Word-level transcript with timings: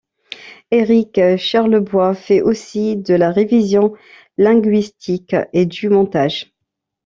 Éric 0.71 1.19
Charlebois 1.37 2.15
fait 2.15 2.41
aussi 2.41 2.97
de 2.97 3.13
la 3.13 3.29
révision 3.29 3.93
linguistique 4.35 5.35
et 5.53 5.67
du 5.67 5.89
montage. 5.89 6.55